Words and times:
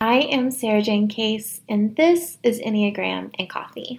I 0.00 0.18
am 0.18 0.50
Sarah 0.50 0.82
Jayne 0.82 1.08
Case, 1.08 1.62
and 1.70 1.96
this 1.96 2.36
is 2.42 2.60
Enneagram 2.60 3.34
and 3.38 3.48
Coffee. 3.48 3.98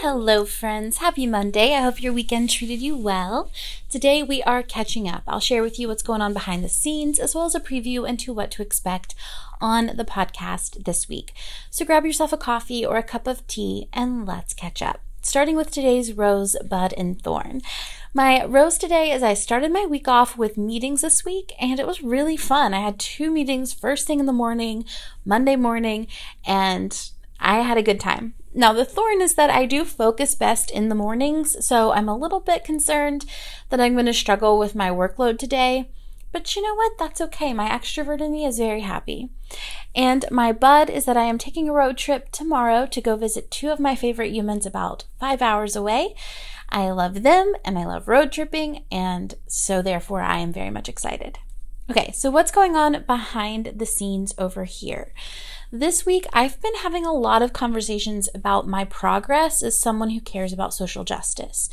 Hello, 0.00 0.46
friends. 0.46 0.96
Happy 0.96 1.26
Monday. 1.26 1.74
I 1.74 1.82
hope 1.82 2.02
your 2.02 2.14
weekend 2.14 2.48
treated 2.48 2.80
you 2.80 2.96
well. 2.96 3.50
Today 3.90 4.22
we 4.22 4.42
are 4.44 4.62
catching 4.62 5.06
up. 5.06 5.24
I'll 5.26 5.40
share 5.40 5.62
with 5.62 5.78
you 5.78 5.88
what's 5.88 6.02
going 6.02 6.22
on 6.22 6.32
behind 6.32 6.64
the 6.64 6.70
scenes, 6.70 7.18
as 7.18 7.34
well 7.34 7.44
as 7.44 7.54
a 7.54 7.60
preview 7.60 8.08
into 8.08 8.32
what 8.32 8.50
to 8.52 8.62
expect 8.62 9.14
on 9.60 9.94
the 9.94 10.06
podcast 10.06 10.86
this 10.86 11.06
week. 11.06 11.34
So 11.68 11.84
grab 11.84 12.06
yourself 12.06 12.32
a 12.32 12.38
coffee 12.38 12.86
or 12.86 12.96
a 12.96 13.02
cup 13.02 13.26
of 13.26 13.46
tea 13.46 13.90
and 13.92 14.24
let's 14.24 14.54
catch 14.54 14.80
up. 14.80 15.02
Starting 15.28 15.56
with 15.56 15.70
today's 15.70 16.14
rose, 16.14 16.56
bud, 16.66 16.94
and 16.96 17.20
thorn. 17.20 17.60
My 18.14 18.46
rose 18.46 18.78
today 18.78 19.12
is 19.12 19.22
I 19.22 19.34
started 19.34 19.70
my 19.70 19.84
week 19.84 20.08
off 20.08 20.38
with 20.38 20.56
meetings 20.56 21.02
this 21.02 21.22
week 21.22 21.52
and 21.60 21.78
it 21.78 21.86
was 21.86 22.02
really 22.02 22.38
fun. 22.38 22.72
I 22.72 22.80
had 22.80 22.98
two 22.98 23.30
meetings 23.30 23.74
first 23.74 24.06
thing 24.06 24.20
in 24.20 24.24
the 24.24 24.32
morning, 24.32 24.86
Monday 25.26 25.54
morning, 25.54 26.06
and 26.46 26.98
I 27.38 27.56
had 27.60 27.76
a 27.76 27.82
good 27.82 28.00
time. 28.00 28.32
Now, 28.54 28.72
the 28.72 28.86
thorn 28.86 29.20
is 29.20 29.34
that 29.34 29.50
I 29.50 29.66
do 29.66 29.84
focus 29.84 30.34
best 30.34 30.70
in 30.70 30.88
the 30.88 30.94
mornings, 30.94 31.62
so 31.62 31.92
I'm 31.92 32.08
a 32.08 32.16
little 32.16 32.40
bit 32.40 32.64
concerned 32.64 33.26
that 33.68 33.82
I'm 33.82 33.92
going 33.92 34.06
to 34.06 34.14
struggle 34.14 34.58
with 34.58 34.74
my 34.74 34.88
workload 34.88 35.38
today. 35.38 35.90
But 36.32 36.56
you 36.56 36.62
know 36.62 36.74
what? 36.74 36.92
That's 36.98 37.20
okay. 37.20 37.52
My 37.52 37.68
extrovert 37.68 38.22
in 38.22 38.32
me 38.32 38.46
is 38.46 38.56
very 38.56 38.80
happy. 38.80 39.28
And 39.98 40.24
my 40.30 40.52
bud 40.52 40.88
is 40.88 41.06
that 41.06 41.16
I 41.16 41.24
am 41.24 41.38
taking 41.38 41.68
a 41.68 41.72
road 41.72 41.98
trip 41.98 42.30
tomorrow 42.30 42.86
to 42.86 43.00
go 43.00 43.16
visit 43.16 43.50
two 43.50 43.70
of 43.70 43.80
my 43.80 43.96
favorite 43.96 44.30
humans 44.30 44.64
about 44.64 45.06
five 45.18 45.42
hours 45.42 45.74
away. 45.74 46.14
I 46.68 46.90
love 46.90 47.24
them 47.24 47.54
and 47.64 47.76
I 47.76 47.84
love 47.84 48.06
road 48.06 48.30
tripping, 48.30 48.84
and 48.92 49.34
so 49.48 49.82
therefore 49.82 50.20
I 50.20 50.38
am 50.38 50.52
very 50.52 50.70
much 50.70 50.88
excited. 50.88 51.40
Okay, 51.90 52.12
so 52.12 52.30
what's 52.30 52.52
going 52.52 52.76
on 52.76 53.02
behind 53.08 53.72
the 53.74 53.86
scenes 53.86 54.32
over 54.38 54.62
here? 54.64 55.12
This 55.72 56.06
week, 56.06 56.26
I've 56.32 56.62
been 56.62 56.76
having 56.76 57.04
a 57.04 57.12
lot 57.12 57.42
of 57.42 57.52
conversations 57.52 58.28
about 58.32 58.68
my 58.68 58.84
progress 58.84 59.64
as 59.64 59.80
someone 59.80 60.10
who 60.10 60.20
cares 60.20 60.52
about 60.52 60.74
social 60.74 61.02
justice. 61.02 61.68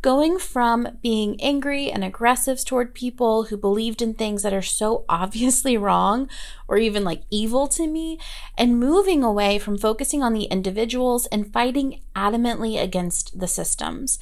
Going 0.00 0.38
from 0.38 0.98
being 1.02 1.40
angry 1.40 1.90
and 1.90 2.04
aggressive 2.04 2.64
toward 2.64 2.94
people 2.94 3.44
who 3.44 3.56
believed 3.56 4.00
in 4.00 4.14
things 4.14 4.44
that 4.44 4.52
are 4.54 4.62
so 4.62 5.04
obviously 5.08 5.76
wrong 5.76 6.28
or 6.68 6.78
even 6.78 7.02
like 7.02 7.22
evil 7.30 7.66
to 7.68 7.86
me, 7.86 8.18
and 8.56 8.78
moving 8.78 9.24
away 9.24 9.58
from 9.58 9.76
focusing 9.76 10.22
on 10.22 10.34
the 10.34 10.44
individuals 10.44 11.26
and 11.26 11.52
fighting 11.52 12.00
adamantly 12.14 12.80
against 12.80 13.40
the 13.40 13.48
systems. 13.48 14.18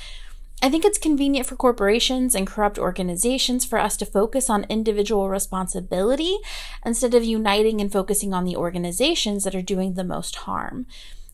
I 0.63 0.71
think 0.71 0.87
it's 0.87 0.97
convenient 0.97 1.47
for 1.47 1.55
corporations 1.55 2.35
and 2.35 2.47
corrupt 2.47 2.79
organizations 2.79 3.67
for 3.67 3.79
us 3.79 3.97
to 3.99 4.07
focus 4.07 4.49
on 4.49 4.65
individual 4.71 5.29
responsibility 5.29 6.39
instead 6.85 7.15
of 7.15 7.25
uniting 7.25 7.81
and 7.81 7.93
focusing 7.93 8.33
on 8.33 8.45
the 8.45 8.57
organizations 8.57 9.45
that 9.45 9.55
are 9.55 9.61
doing 9.61 9.95
the 9.95 10.05
most 10.05 10.37
harm. 10.37 10.87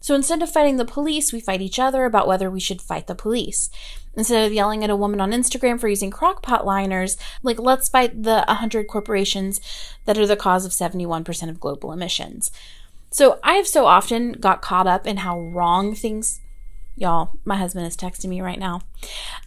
So 0.03 0.15
instead 0.15 0.43
of 0.43 0.51
fighting 0.51 0.77
the 0.77 0.85
police, 0.85 1.33
we 1.33 1.41
fight 1.41 1.63
each 1.63 1.79
other 1.79 2.05
about 2.05 2.27
whether 2.27 2.51
we 2.51 2.61
should 2.61 2.83
fight 2.83 3.07
the 3.07 3.15
police. 3.15 3.71
Instead 4.15 4.45
of 4.45 4.53
yelling 4.53 4.85
at 4.85 4.91
a 4.91 4.97
woman 4.97 5.21
on 5.21 5.31
Instagram 5.31 5.81
for 5.81 5.89
using 5.89 6.11
crockpot 6.11 6.67
liners, 6.67 7.17
like 7.43 7.59
let's 7.59 7.89
fight 7.89 8.23
the 8.23 8.45
100 8.49 8.89
corporations 8.89 9.61
that 10.05 10.19
are 10.19 10.27
the 10.27 10.37
cause 10.37 10.67
of 10.67 10.73
71% 10.73 11.49
of 11.49 11.61
global 11.61 11.93
emissions. 11.93 12.51
So 13.11 13.39
I 13.43 13.55
have 13.55 13.69
so 13.69 13.87
often 13.87 14.33
got 14.33 14.61
caught 14.61 14.87
up 14.87 15.07
in 15.07 15.19
how 15.19 15.41
wrong 15.41 15.95
things 15.95 16.41
Y'all, 16.95 17.31
my 17.47 17.57
husband 17.57 17.87
is 17.87 17.97
texting 17.97 18.29
me 18.29 18.43
right 18.43 18.59
now. 18.59 18.83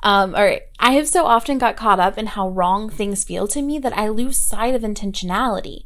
Um, 0.02 0.34
all 0.34 0.44
right. 0.44 0.64
I 0.80 0.94
have 0.94 1.08
so 1.08 1.26
often 1.26 1.60
got 1.60 1.78
caught 1.78 2.00
up 2.00 2.18
in 2.18 2.26
how 2.28 2.50
wrong 2.50 2.90
things 2.90 3.24
feel 3.24 3.48
to 3.50 3.62
me 3.62 3.78
that 3.80 3.96
I 3.96 4.08
lose 4.08 4.38
sight 4.38 4.74
of 4.74 4.82
intentionality. 4.82 5.84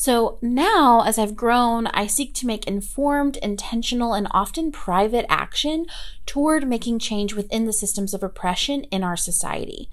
So 0.00 0.38
now, 0.40 1.02
as 1.04 1.18
I've 1.18 1.34
grown, 1.34 1.88
I 1.88 2.06
seek 2.06 2.32
to 2.34 2.46
make 2.46 2.68
informed, 2.68 3.36
intentional, 3.38 4.14
and 4.14 4.28
often 4.30 4.70
private 4.70 5.26
action 5.28 5.86
toward 6.24 6.68
making 6.68 7.00
change 7.00 7.34
within 7.34 7.64
the 7.64 7.72
systems 7.72 8.14
of 8.14 8.22
oppression 8.22 8.84
in 8.92 9.02
our 9.02 9.16
society. 9.16 9.90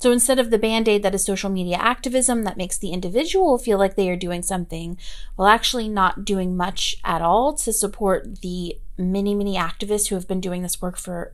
So 0.00 0.12
instead 0.12 0.38
of 0.38 0.50
the 0.50 0.58
band 0.58 0.86
aid 0.86 1.02
that 1.02 1.14
is 1.14 1.24
social 1.24 1.48
media 1.48 1.78
activism 1.78 2.44
that 2.44 2.58
makes 2.58 2.76
the 2.76 2.90
individual 2.90 3.56
feel 3.56 3.78
like 3.78 3.96
they 3.96 4.10
are 4.10 4.16
doing 4.16 4.42
something, 4.42 4.98
while 5.36 5.48
actually 5.48 5.88
not 5.88 6.26
doing 6.26 6.54
much 6.54 6.98
at 7.02 7.22
all 7.22 7.54
to 7.54 7.72
support 7.72 8.42
the 8.42 8.78
many, 8.98 9.34
many 9.34 9.56
activists 9.56 10.08
who 10.08 10.14
have 10.14 10.28
been 10.28 10.42
doing 10.42 10.60
this 10.60 10.82
work 10.82 10.98
for 10.98 11.32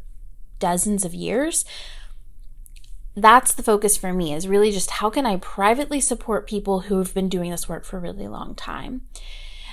dozens 0.60 1.04
of 1.04 1.14
years, 1.14 1.64
that's 3.16 3.54
the 3.54 3.62
focus 3.62 3.96
for 3.96 4.12
me 4.12 4.34
is 4.34 4.48
really 4.48 4.72
just 4.72 4.90
how 4.90 5.10
can 5.10 5.26
I 5.26 5.36
privately 5.36 6.00
support 6.00 6.46
people 6.46 6.80
who 6.80 6.98
have 6.98 7.14
been 7.14 7.28
doing 7.28 7.50
this 7.50 7.68
work 7.68 7.84
for 7.84 7.96
a 7.96 8.00
really 8.00 8.26
long 8.26 8.54
time. 8.54 9.02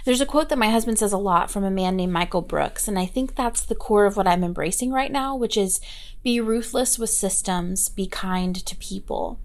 There's 0.06 0.22
a 0.22 0.26
quote 0.26 0.50
that 0.50 0.58
my 0.58 0.70
husband 0.70 0.98
says 0.98 1.14
a 1.14 1.18
lot 1.18 1.52
from 1.52 1.64
a 1.64 1.72
man 1.72 1.96
named 1.96 2.14
Michael 2.14 2.42
Brooks, 2.42 2.88
and 2.88 2.98
I 2.98 3.06
think 3.06 3.36
that's 3.36 3.62
the 3.62 3.76
core 3.76 4.06
of 4.06 4.18
what 4.18 4.28
I'm 4.28 4.44
embracing 4.44 4.92
right 4.92 5.12
now, 5.12 5.36
which 5.36 5.58
is 5.58 5.80
be 6.24 6.40
ruthless 6.40 6.98
with 6.98 7.12
systems, 7.12 7.90
be 7.90 8.08
kind 8.08 8.56
to 8.66 8.76
people. 8.78 9.40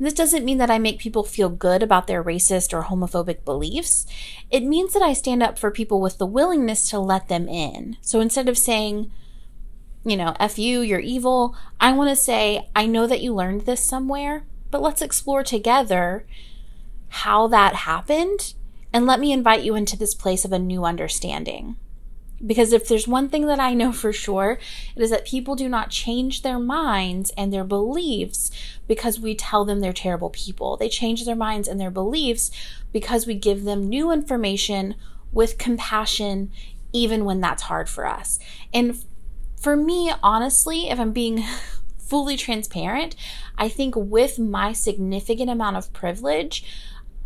This 0.00 0.14
doesn't 0.14 0.44
mean 0.44 0.58
that 0.58 0.70
I 0.70 0.78
make 0.78 1.00
people 1.00 1.24
feel 1.24 1.48
good 1.48 1.82
about 1.82 2.06
their 2.06 2.22
racist 2.22 2.72
or 2.72 2.84
homophobic 2.84 3.44
beliefs. 3.44 4.06
It 4.48 4.62
means 4.62 4.92
that 4.92 5.02
I 5.02 5.12
stand 5.12 5.42
up 5.42 5.58
for 5.58 5.72
people 5.72 6.00
with 6.00 6.18
the 6.18 6.26
willingness 6.26 6.88
to 6.90 7.00
let 7.00 7.28
them 7.28 7.48
in. 7.48 7.96
So 8.00 8.20
instead 8.20 8.48
of 8.48 8.56
saying, 8.56 9.10
you 10.10 10.16
know, 10.16 10.34
F 10.38 10.58
you, 10.58 10.80
you're 10.80 11.00
evil. 11.00 11.56
I 11.80 11.92
want 11.92 12.10
to 12.10 12.16
say, 12.16 12.68
I 12.74 12.86
know 12.86 13.06
that 13.06 13.20
you 13.20 13.34
learned 13.34 13.62
this 13.62 13.84
somewhere, 13.84 14.44
but 14.70 14.82
let's 14.82 15.02
explore 15.02 15.42
together 15.42 16.26
how 17.08 17.48
that 17.48 17.74
happened 17.74 18.54
and 18.92 19.06
let 19.06 19.20
me 19.20 19.32
invite 19.32 19.62
you 19.62 19.74
into 19.74 19.96
this 19.96 20.14
place 20.14 20.44
of 20.44 20.52
a 20.52 20.58
new 20.58 20.84
understanding. 20.84 21.76
Because 22.44 22.72
if 22.72 22.86
there's 22.86 23.08
one 23.08 23.28
thing 23.28 23.46
that 23.46 23.58
I 23.58 23.74
know 23.74 23.92
for 23.92 24.12
sure, 24.12 24.58
it 24.94 25.02
is 25.02 25.10
that 25.10 25.26
people 25.26 25.56
do 25.56 25.68
not 25.68 25.90
change 25.90 26.42
their 26.42 26.58
minds 26.58 27.32
and 27.36 27.52
their 27.52 27.64
beliefs 27.64 28.50
because 28.86 29.18
we 29.18 29.34
tell 29.34 29.64
them 29.64 29.80
they're 29.80 29.92
terrible 29.92 30.30
people. 30.30 30.76
They 30.76 30.88
change 30.88 31.24
their 31.24 31.34
minds 31.34 31.66
and 31.66 31.80
their 31.80 31.90
beliefs 31.90 32.50
because 32.92 33.26
we 33.26 33.34
give 33.34 33.64
them 33.64 33.88
new 33.88 34.12
information 34.12 34.94
with 35.32 35.58
compassion, 35.58 36.52
even 36.92 37.24
when 37.24 37.40
that's 37.40 37.64
hard 37.64 37.88
for 37.88 38.06
us. 38.06 38.38
And 38.72 39.02
for 39.60 39.76
me, 39.76 40.12
honestly, 40.22 40.88
if 40.88 40.98
I'm 40.98 41.12
being 41.12 41.44
fully 41.98 42.36
transparent, 42.36 43.14
I 43.56 43.68
think 43.68 43.94
with 43.96 44.38
my 44.38 44.72
significant 44.72 45.50
amount 45.50 45.76
of 45.76 45.92
privilege, 45.92 46.64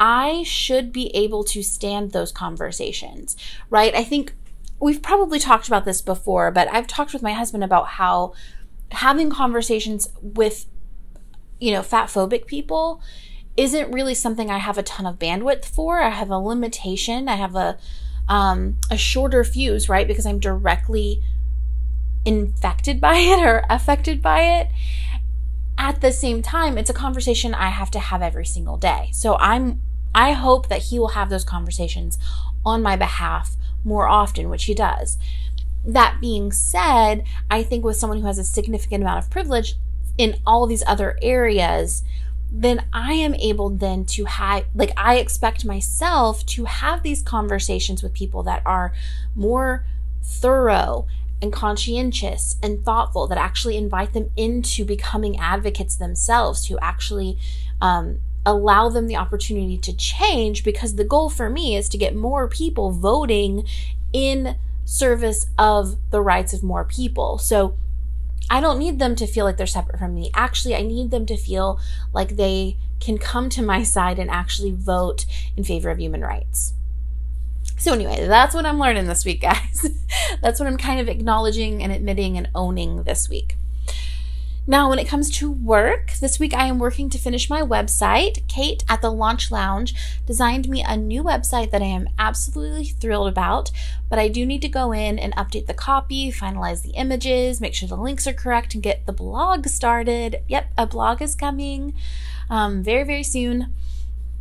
I 0.01 0.43
should 0.43 0.93
be 0.93 1.15
able 1.15 1.45
to 1.45 1.63
stand 1.63 2.11
those 2.11 2.33
conversations, 2.33 3.37
right? 3.71 3.95
I 3.95 4.03
think 4.03 4.35
we've 4.81 5.03
probably 5.03 5.39
talked 5.39 5.69
about 5.69 5.85
this 5.85 6.03
before, 6.03 6.51
but 6.51 6.69
I've 6.73 6.89
talked 6.89 7.13
with 7.13 7.23
my 7.23 7.33
husband 7.33 7.63
about 7.63 7.87
how 7.87 8.33
having 8.91 9.31
conversations 9.31 10.09
with, 10.21 10.67
you 11.61 11.71
know, 11.71 11.83
fat 11.83 12.09
phobic 12.09 12.47
people 12.47 13.01
isn't 13.57 13.93
really 13.93 14.15
something 14.15 14.51
I 14.51 14.59
have 14.59 14.79
a 14.79 14.83
ton 14.83 15.07
of 15.07 15.19
bandwidth 15.19 15.67
for. 15.67 16.01
I 16.01 16.11
have 16.11 16.31
a 16.31 16.39
limitation. 16.39 17.29
I 17.29 17.37
have 17.37 17.55
a 17.55 17.79
um, 18.29 18.79
a 18.91 18.97
shorter 18.97 19.45
fuse, 19.45 19.89
right? 19.89 20.07
Because 20.07 20.27
I'm 20.27 20.39
directly 20.39 21.23
infected 22.25 23.01
by 23.01 23.17
it 23.17 23.45
or 23.45 23.65
affected 23.69 24.23
by 24.23 24.43
it. 24.43 24.69
At 25.79 26.01
the 26.01 26.13
same 26.13 26.43
time, 26.43 26.79
it's 26.79 26.91
a 26.91 26.95
conversation 26.95 27.55
I 27.55 27.69
have 27.69 27.91
to 27.93 27.99
have 27.99 28.23
every 28.23 28.47
single 28.47 28.77
day. 28.77 29.09
So 29.13 29.37
I'm 29.39 29.81
I 30.15 30.33
hope 30.33 30.69
that 30.69 30.83
he 30.83 30.99
will 30.99 31.09
have 31.09 31.31
those 31.31 31.45
conversations 31.45 32.19
on 32.65 32.83
my 32.83 32.97
behalf 32.97 33.57
more 33.83 34.07
often, 34.09 34.49
which 34.49 34.65
he 34.65 34.75
does. 34.75 35.19
That 35.85 36.19
being 36.21 36.53
said, 36.53 37.25
I 37.51 37.63
think 37.63 37.85
with 37.85 37.97
someone 37.97 38.21
who 38.21 38.27
has 38.27 38.39
a 38.39 38.45
significant 38.45 39.03
amount 39.03 39.25
of 39.25 39.31
privilege 39.31 39.75
in 40.19 40.37
all 40.47 40.67
these 40.67 40.85
other 40.87 41.19
areas, 41.23 42.05
then 42.51 42.85
I 42.93 43.15
am 43.15 43.35
able 43.37 43.71
then 43.71 44.05
to 44.07 44.27
have, 44.27 44.67
like, 44.75 44.93
I 44.97 45.17
expect 45.17 45.65
myself 45.65 46.45
to 46.47 46.67
have 46.67 47.03
these 47.03 47.23
conversations 47.23 48.03
with 48.03 48.13
people 48.13 48.43
that 48.43 48.63
are 48.67 48.93
more 49.35 49.87
thorough 50.23 51.07
and 51.43 51.53
conscientious 51.53 52.57
and 52.63 52.85
thoughtful 52.85 53.27
that 53.27 53.37
actually 53.37 53.77
invite 53.77 54.13
them 54.15 54.31
into 54.37 54.85
becoming 54.85 55.39
advocates 55.39 55.97
themselves, 55.97 56.67
to 56.69 56.79
actually 56.81 57.37
um, 57.81 58.21
allow 58.47 58.89
them 58.89 59.09
the 59.09 59.17
opportunity 59.17 59.77
to 59.77 59.95
change 59.95 60.65
because 60.65 60.95
the 60.95 61.05
goal 61.05 61.29
for 61.29 61.51
me 61.51 61.77
is 61.77 61.89
to 61.89 61.99
get 61.99 62.15
more 62.15 62.49
people 62.49 62.93
voting 62.93 63.67
in 64.13 64.57
service 64.85 65.47
of 65.59 65.97
the 66.11 66.21
rights 66.21 66.53
of 66.53 66.63
more 66.63 66.85
people. 66.85 67.39
So 67.39 67.77
I 68.51 68.61
don't 68.61 68.79
need 68.79 68.99
them 68.99 69.17
to 69.17 69.27
feel 69.27 69.45
like 69.45 69.57
they're 69.57 69.67
separate 69.67 69.99
from 69.99 70.15
me. 70.15 70.31
Actually, 70.35 70.75
I 70.75 70.83
need 70.83 71.11
them 71.11 71.27
to 71.27 71.37
feel 71.37 71.81
like 72.13 72.37
they 72.37 72.77
can 73.01 73.19
come 73.19 73.49
to 73.51 73.63
my 73.63 73.83
side 73.83 74.19
and 74.19 74.31
actually 74.31 74.73
vote 74.73 75.27
in 75.57 75.65
favor 75.65 75.91
of 75.91 75.99
human 75.99 76.21
rights. 76.21 76.75
So, 77.83 77.93
anyway, 77.93 78.29
that's 78.29 78.55
what 78.55 78.65
I'm 78.65 78.79
learning 78.79 79.09
this 79.09 79.25
week, 79.25 79.41
guys. 79.43 79.91
that's 80.41 80.61
what 80.61 80.69
I'm 80.69 80.77
kind 80.77 81.01
of 81.01 81.09
acknowledging 81.09 81.83
and 81.83 81.91
admitting 81.91 82.39
and 82.39 82.49
owning 82.55 83.03
this 83.03 83.29
week. 83.29 83.57
Now, 84.69 84.89
when 84.89 85.01
it 85.01 85.09
comes 85.09 85.29
to 85.39 85.51
work, 85.51 86.13
this 86.21 86.39
week 86.39 86.55
I 86.55 86.67
am 86.67 86.79
working 86.79 87.11
to 87.11 87.19
finish 87.19 87.51
my 87.51 87.61
website. 87.61 88.47
Kate 88.47 88.85
at 88.89 89.03
the 89.03 89.11
Launch 89.11 89.51
Lounge 89.51 89.97
designed 90.27 90.69
me 90.69 90.85
a 90.87 90.97
new 90.97 91.25
website 91.25 91.73
that 91.73 91.83
I 91.83 91.87
am 91.87 92.09
absolutely 92.21 92.85
thrilled 92.85 93.27
about, 93.27 93.73
but 94.09 94.21
I 94.21 94.29
do 94.29 94.47
need 94.47 94.63
to 94.63 94.69
go 94.69 94.93
in 94.93 95.19
and 95.19 95.35
update 95.35 95.67
the 95.67 95.75
copy, 95.75 96.31
finalize 96.31 96.83
the 96.83 96.91
images, 96.91 97.61
make 97.61 97.75
sure 97.75 97.89
the 97.89 97.97
links 97.97 98.29
are 98.29 98.33
correct, 98.33 98.75
and 98.75 98.83
get 98.85 99.07
the 99.07 99.13
blog 99.13 99.67
started. 99.67 100.37
Yep, 100.47 100.73
a 100.79 100.87
blog 100.87 101.21
is 101.21 101.35
coming 101.35 101.95
um, 102.49 102.85
very, 102.85 103.03
very 103.03 103.25
soon. 103.25 103.75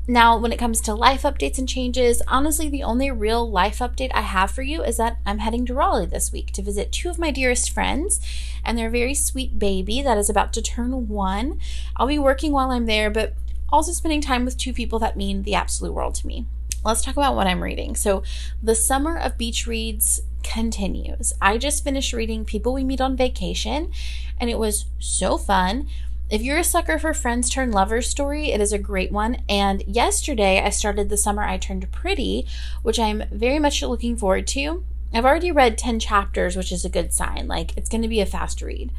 Now, 0.07 0.35
when 0.35 0.51
it 0.51 0.57
comes 0.57 0.81
to 0.81 0.95
life 0.95 1.21
updates 1.21 1.59
and 1.59 1.69
changes, 1.69 2.21
honestly, 2.27 2.67
the 2.67 2.83
only 2.83 3.11
real 3.11 3.49
life 3.49 3.79
update 3.79 4.11
I 4.13 4.21
have 4.21 4.49
for 4.49 4.63
you 4.63 4.83
is 4.83 4.97
that 4.97 5.17
I'm 5.25 5.39
heading 5.39 5.65
to 5.67 5.75
Raleigh 5.75 6.07
this 6.07 6.31
week 6.31 6.51
to 6.53 6.61
visit 6.63 6.91
two 6.91 7.09
of 7.09 7.19
my 7.19 7.29
dearest 7.29 7.69
friends 7.69 8.19
and 8.65 8.77
their 8.77 8.89
very 8.89 9.13
sweet 9.13 9.59
baby 9.59 10.01
that 10.01 10.17
is 10.17 10.29
about 10.29 10.53
to 10.53 10.61
turn 10.61 11.07
one. 11.07 11.59
I'll 11.95 12.07
be 12.07 12.19
working 12.19 12.51
while 12.51 12.71
I'm 12.71 12.87
there, 12.87 13.11
but 13.11 13.35
also 13.69 13.91
spending 13.91 14.21
time 14.21 14.43
with 14.43 14.57
two 14.57 14.73
people 14.73 14.97
that 14.99 15.17
mean 15.17 15.43
the 15.43 15.55
absolute 15.55 15.93
world 15.93 16.15
to 16.15 16.27
me. 16.27 16.45
Let's 16.83 17.03
talk 17.03 17.15
about 17.15 17.35
what 17.35 17.45
I'm 17.45 17.61
reading. 17.61 17.95
So, 17.95 18.23
the 18.61 18.73
summer 18.73 19.17
of 19.17 19.37
beach 19.37 19.67
reads 19.67 20.21
continues. 20.41 21.31
I 21.39 21.59
just 21.59 21.83
finished 21.83 22.11
reading 22.11 22.43
People 22.43 22.73
We 22.73 22.83
Meet 22.83 23.01
on 23.01 23.15
Vacation, 23.15 23.91
and 24.39 24.49
it 24.49 24.57
was 24.57 24.85
so 24.97 25.37
fun. 25.37 25.87
If 26.31 26.41
you're 26.41 26.59
a 26.59 26.63
sucker 26.63 26.97
for 26.97 27.13
Friends 27.13 27.49
Turn 27.49 27.71
Lovers 27.71 28.07
story, 28.07 28.53
it 28.53 28.61
is 28.61 28.71
a 28.71 28.79
great 28.79 29.11
one. 29.11 29.43
And 29.49 29.83
yesterday 29.85 30.63
I 30.63 30.69
started 30.69 31.09
The 31.09 31.17
Summer 31.17 31.43
I 31.43 31.57
Turned 31.57 31.91
Pretty, 31.91 32.47
which 32.83 32.97
I'm 32.97 33.23
very 33.29 33.59
much 33.59 33.81
looking 33.81 34.15
forward 34.15 34.47
to. 34.47 34.85
I've 35.13 35.25
already 35.25 35.51
read 35.51 35.77
10 35.77 35.99
chapters, 35.99 36.55
which 36.55 36.71
is 36.71 36.85
a 36.85 36.89
good 36.89 37.11
sign. 37.11 37.49
Like, 37.49 37.75
it's 37.75 37.89
going 37.89 38.01
to 38.03 38.07
be 38.07 38.21
a 38.21 38.25
fast 38.25 38.61
read. 38.61 38.93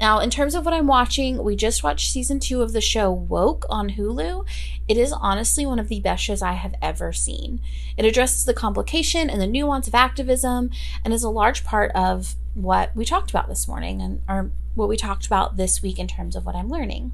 Now, 0.00 0.18
in 0.20 0.30
terms 0.30 0.54
of 0.54 0.64
what 0.64 0.72
I'm 0.72 0.86
watching, 0.86 1.44
we 1.44 1.56
just 1.56 1.82
watched 1.82 2.10
season 2.10 2.40
two 2.40 2.62
of 2.62 2.72
the 2.72 2.80
show 2.80 3.12
Woke 3.12 3.66
on 3.68 3.90
Hulu. 3.90 4.46
It 4.88 4.96
is 4.96 5.12
honestly 5.12 5.66
one 5.66 5.78
of 5.78 5.88
the 5.88 6.00
best 6.00 6.24
shows 6.24 6.40
I 6.40 6.52
have 6.52 6.74
ever 6.80 7.12
seen. 7.12 7.60
It 7.98 8.06
addresses 8.06 8.46
the 8.46 8.54
complication 8.54 9.28
and 9.28 9.42
the 9.42 9.46
nuance 9.46 9.88
of 9.88 9.94
activism 9.94 10.70
and 11.04 11.12
is 11.12 11.22
a 11.22 11.28
large 11.28 11.64
part 11.64 11.92
of 11.94 12.34
what 12.54 12.96
we 12.96 13.04
talked 13.04 13.28
about 13.28 13.46
this 13.46 13.68
morning 13.68 14.00
and 14.00 14.22
our 14.26 14.50
what 14.76 14.88
we 14.88 14.96
talked 14.96 15.26
about 15.26 15.56
this 15.56 15.82
week 15.82 15.98
in 15.98 16.06
terms 16.06 16.36
of 16.36 16.46
what 16.46 16.54
I'm 16.54 16.68
learning. 16.68 17.12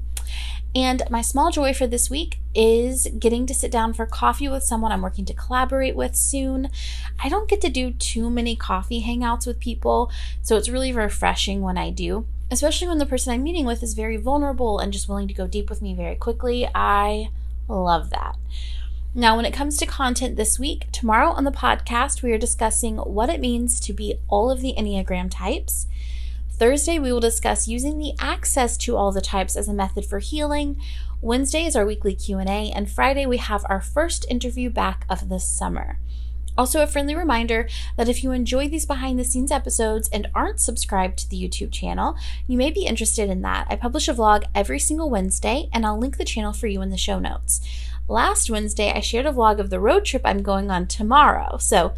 And 0.75 1.03
my 1.09 1.21
small 1.21 1.51
joy 1.51 1.73
for 1.73 1.85
this 1.85 2.09
week 2.09 2.39
is 2.55 3.07
getting 3.19 3.45
to 3.45 3.53
sit 3.53 3.71
down 3.71 3.93
for 3.93 4.05
coffee 4.05 4.47
with 4.47 4.63
someone 4.63 4.91
I'm 4.91 5.01
working 5.01 5.25
to 5.25 5.33
collaborate 5.33 5.95
with 5.95 6.15
soon. 6.15 6.69
I 7.23 7.29
don't 7.29 7.49
get 7.49 7.61
to 7.61 7.69
do 7.69 7.91
too 7.91 8.29
many 8.29 8.55
coffee 8.55 9.03
hangouts 9.03 9.45
with 9.45 9.59
people, 9.59 10.11
so 10.41 10.57
it's 10.57 10.69
really 10.69 10.91
refreshing 10.91 11.61
when 11.61 11.77
I 11.77 11.91
do, 11.91 12.25
especially 12.49 12.87
when 12.87 12.97
the 12.97 13.05
person 13.05 13.33
I'm 13.33 13.43
meeting 13.43 13.65
with 13.65 13.83
is 13.83 13.93
very 13.93 14.17
vulnerable 14.17 14.79
and 14.79 14.91
just 14.91 15.07
willing 15.07 15.27
to 15.27 15.33
go 15.33 15.47
deep 15.47 15.69
with 15.69 15.81
me 15.81 15.93
very 15.93 16.15
quickly. 16.15 16.67
I 16.73 17.29
love 17.67 18.09
that. 18.09 18.35
Now, 19.15 19.35
when 19.35 19.45
it 19.45 19.53
comes 19.53 19.77
to 19.77 19.85
content 19.85 20.37
this 20.37 20.57
week, 20.57 20.91
tomorrow 20.91 21.29
on 21.29 21.43
the 21.43 21.51
podcast, 21.51 22.23
we 22.23 22.31
are 22.31 22.37
discussing 22.39 22.97
what 22.97 23.29
it 23.29 23.39
means 23.39 23.79
to 23.81 23.93
be 23.93 24.15
all 24.27 24.49
of 24.49 24.61
the 24.61 24.73
Enneagram 24.75 25.29
types. 25.29 25.85
Thursday, 26.63 26.97
we 26.97 27.11
will 27.11 27.19
discuss 27.19 27.67
using 27.67 27.99
the 27.99 28.13
access 28.21 28.77
to 28.77 28.95
all 28.95 29.11
the 29.11 29.19
types 29.19 29.57
as 29.57 29.67
a 29.67 29.73
method 29.73 30.05
for 30.05 30.19
healing. 30.19 30.79
Wednesday 31.19 31.65
is 31.65 31.75
our 31.75 31.85
weekly 31.85 32.15
Q&A, 32.15 32.71
and 32.71 32.89
Friday 32.89 33.25
we 33.25 33.35
have 33.35 33.65
our 33.67 33.81
first 33.81 34.25
interview 34.29 34.69
back 34.69 35.05
of 35.09 35.27
the 35.27 35.41
summer. 35.41 35.99
Also, 36.57 36.81
a 36.81 36.87
friendly 36.87 37.15
reminder 37.15 37.67
that 37.97 38.07
if 38.07 38.23
you 38.23 38.31
enjoy 38.31 38.69
these 38.69 38.85
behind 38.85 39.19
the 39.19 39.25
scenes 39.25 39.51
episodes 39.51 40.07
and 40.13 40.29
aren't 40.33 40.61
subscribed 40.61 41.17
to 41.17 41.29
the 41.29 41.35
YouTube 41.35 41.73
channel, 41.73 42.15
you 42.47 42.57
may 42.57 42.71
be 42.71 42.85
interested 42.85 43.29
in 43.29 43.41
that. 43.41 43.67
I 43.69 43.75
publish 43.75 44.07
a 44.07 44.13
vlog 44.13 44.45
every 44.55 44.79
single 44.79 45.09
Wednesday, 45.09 45.67
and 45.73 45.85
I'll 45.85 45.99
link 45.99 46.15
the 46.15 46.23
channel 46.23 46.53
for 46.53 46.67
you 46.67 46.81
in 46.81 46.91
the 46.91 46.97
show 46.97 47.19
notes. 47.19 47.59
Last 48.07 48.49
Wednesday, 48.49 48.89
I 48.89 49.01
shared 49.01 49.25
a 49.25 49.33
vlog 49.33 49.59
of 49.59 49.69
the 49.69 49.81
road 49.81 50.05
trip 50.05 50.21
I'm 50.23 50.41
going 50.41 50.71
on 50.71 50.87
tomorrow. 50.87 51.57
So, 51.57 51.91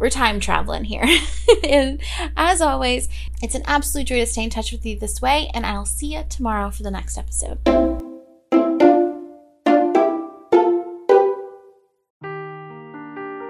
we're 0.00 0.10
time 0.10 0.40
traveling 0.40 0.84
here. 0.84 1.06
and 1.68 2.00
as 2.36 2.60
always, 2.60 3.08
it's 3.42 3.54
an 3.54 3.62
absolute 3.66 4.08
joy 4.08 4.18
to 4.18 4.26
stay 4.26 4.44
in 4.44 4.50
touch 4.50 4.72
with 4.72 4.84
you 4.84 4.98
this 4.98 5.20
way, 5.20 5.50
and 5.54 5.64
I'll 5.64 5.86
see 5.86 6.14
you 6.14 6.24
tomorrow 6.28 6.70
for 6.70 6.82
the 6.82 6.90
next 6.90 7.18
episode. 7.18 7.58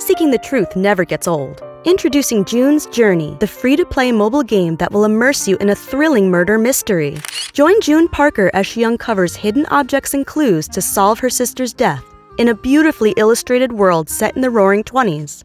Seeking 0.02 0.32
the 0.32 0.40
truth 0.42 0.74
never 0.74 1.04
gets 1.04 1.28
old. 1.28 1.62
Introducing 1.84 2.44
June's 2.44 2.86
Journey, 2.86 3.36
the 3.40 3.46
free 3.46 3.76
to 3.76 3.86
play 3.86 4.12
mobile 4.12 4.42
game 4.42 4.76
that 4.76 4.92
will 4.92 5.04
immerse 5.04 5.48
you 5.48 5.56
in 5.58 5.70
a 5.70 5.74
thrilling 5.74 6.30
murder 6.30 6.58
mystery. 6.58 7.16
Join 7.52 7.80
June 7.80 8.08
Parker 8.08 8.50
as 8.52 8.66
she 8.66 8.84
uncovers 8.84 9.34
hidden 9.34 9.64
objects 9.66 10.12
and 10.12 10.26
clues 10.26 10.68
to 10.68 10.82
solve 10.82 11.20
her 11.20 11.30
sister's 11.30 11.72
death 11.72 12.04
in 12.38 12.48
a 12.48 12.54
beautifully 12.54 13.12
illustrated 13.16 13.72
world 13.72 14.10
set 14.10 14.34
in 14.34 14.42
the 14.42 14.50
roaring 14.50 14.82
20s. 14.84 15.44